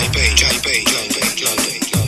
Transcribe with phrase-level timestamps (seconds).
[0.00, 1.99] 加一倍，加一倍，加一倍，加一。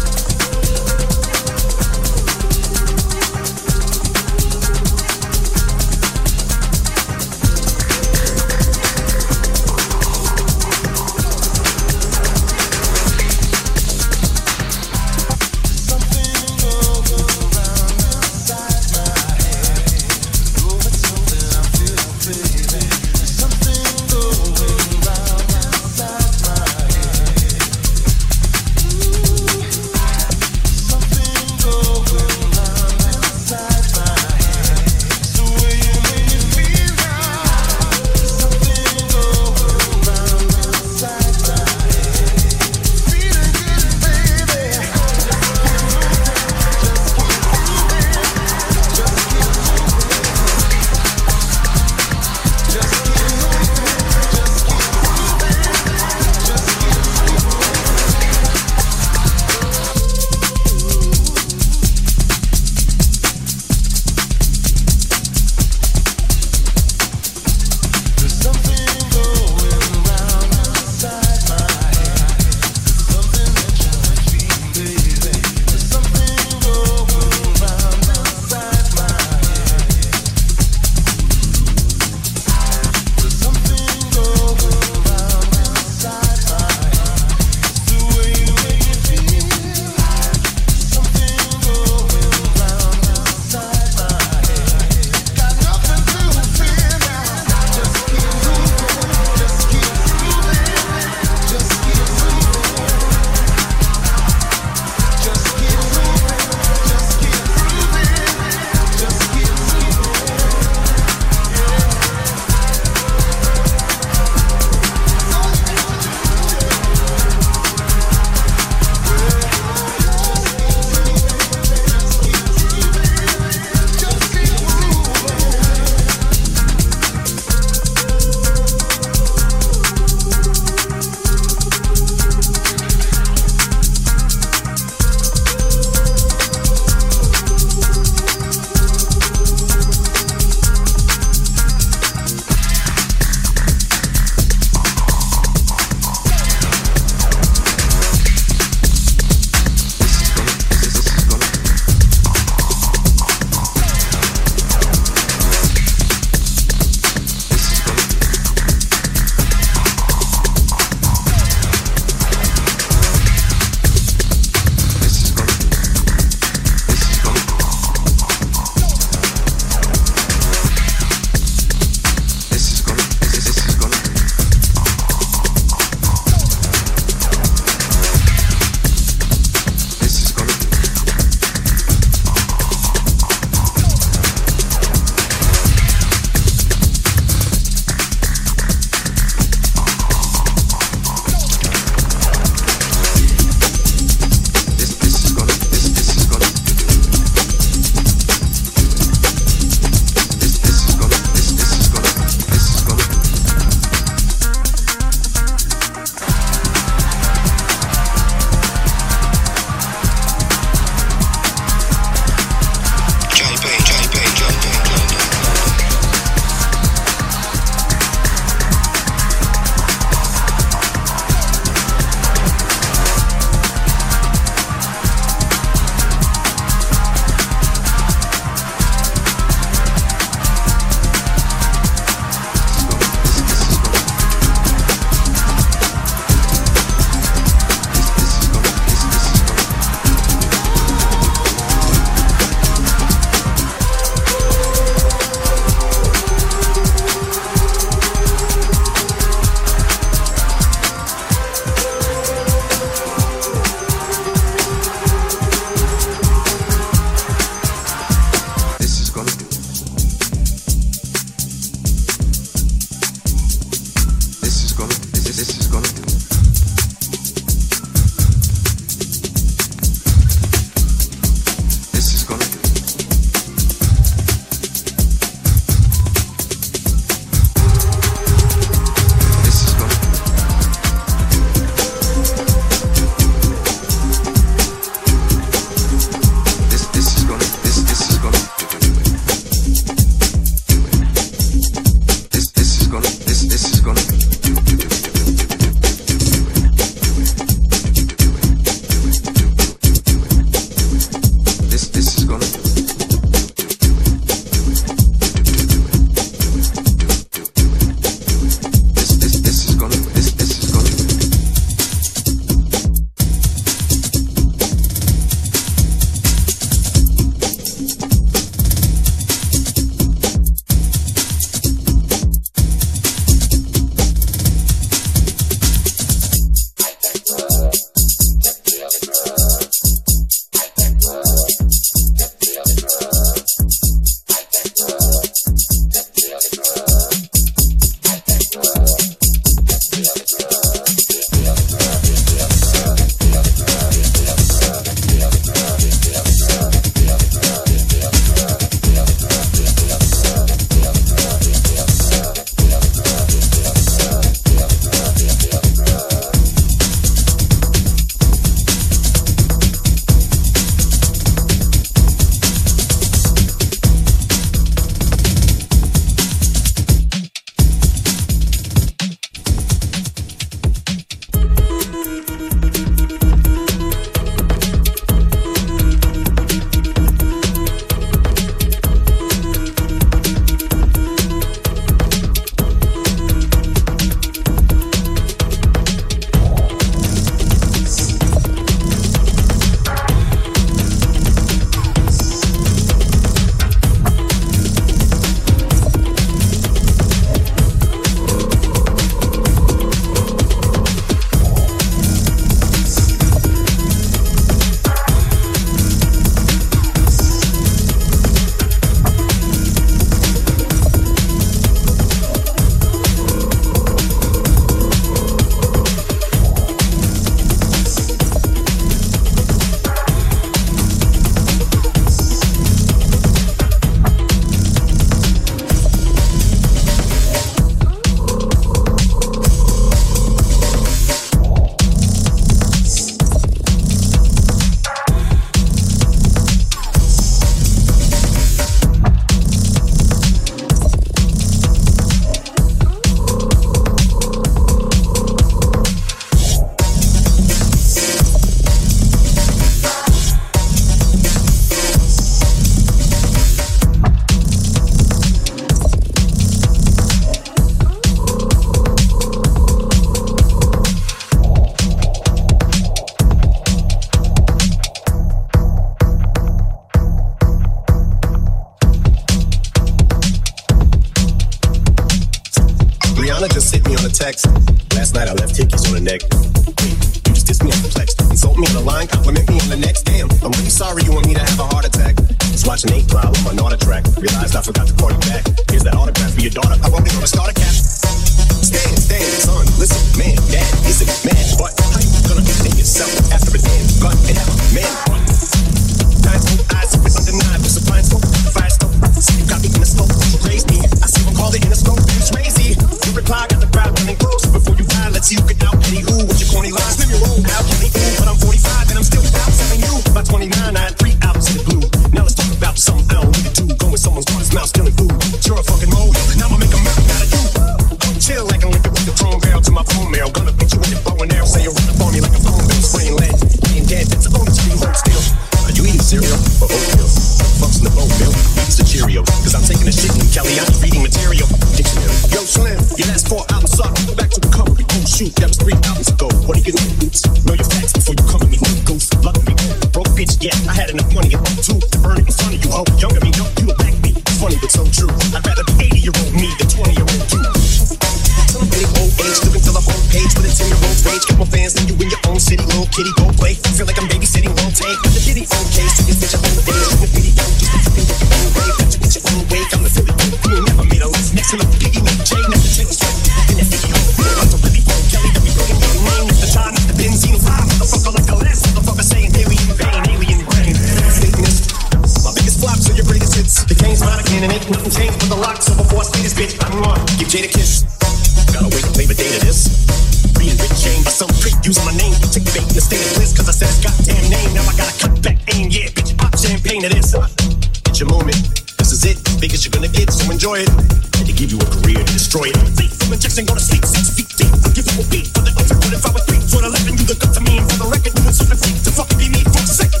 [591.26, 592.56] To give you a career to destroy it.
[592.78, 594.52] Fake from injection, go to sleep six feet deep.
[594.62, 595.94] I'll give you a beat for the ultimate.
[595.96, 598.12] If I was three, for 11, you look up to me, and for the record,
[598.14, 600.00] you something feet to fucking be me for a second.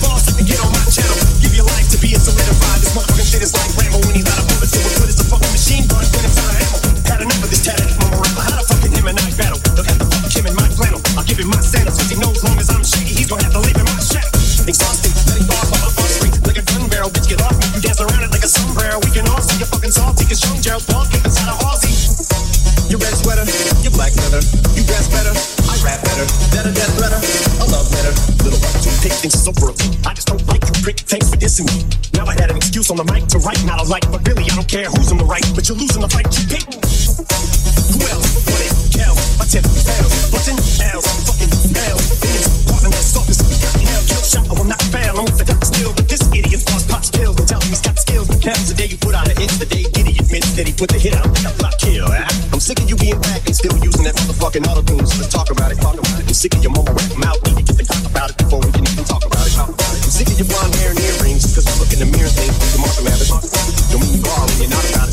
[0.00, 1.16] Boss, let me get on my channel.
[1.42, 2.80] Give your life to be a solidified.
[2.80, 4.92] This motherfucking shit is like Rambo when he got a bullet to it.
[4.96, 6.80] Good as a fucking machine gun, when it's on a hammer.
[7.04, 8.42] Had enough of this tatted mama rapper.
[8.46, 9.60] How the fucking him and I battle?
[9.74, 11.00] They'll have to fuck him in my flannel.
[11.18, 12.40] I'll give him my sandals, cause he knows
[19.88, 21.96] fucking salty, cause Sean Gerald Paul kick inside a Aussie.
[22.90, 23.44] Your red sweater,
[23.84, 24.40] your black leather.
[24.76, 26.24] You dress better, I rap better.
[26.52, 27.20] Better, death letter,
[27.60, 28.12] a love letter.
[28.44, 29.74] Little white toothpick thinks it's over a.
[30.08, 31.00] I just don't like you, prick.
[31.04, 31.84] Thanks for dissing me.
[32.14, 34.04] Now I had an excuse on the mic to write, not a like.
[34.12, 35.44] But really, I don't care who's on the right.
[35.54, 36.64] But you're losing the fight, you pick.
[36.68, 38.28] Who else?
[38.48, 38.72] What it?
[38.92, 40.12] Kel, my tip fails.
[40.32, 42.04] Button L's, fucking fails.
[42.24, 43.40] Niggas walking that softness.
[43.40, 45.16] Hell, kill shot, I will not fail.
[45.16, 47.36] I'm with the duck still, but this idiot's lost pop skills.
[47.36, 48.28] Don't tell him he's got skills.
[48.28, 49.37] But the day you put out a
[50.58, 51.30] that he put the hit out.
[51.62, 52.26] Block kill, eh?
[52.50, 55.14] I'm sick of you being back and still using that motherfucking auto tunes.
[55.14, 56.26] Let's talk about it, talk about it.
[56.26, 57.38] I'm sick of your mama rap mouth.
[57.46, 59.54] Need to get the cock about it before we can even talk about it.
[59.54, 60.02] Talk about it.
[60.02, 61.46] I'm sick of your blonde hair and earrings.
[61.54, 63.30] Cause you look in the mirror, and think you're Marshall Mathers.
[63.86, 65.07] Don't mean you are when you're not about it.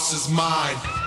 [0.00, 0.99] House is mine.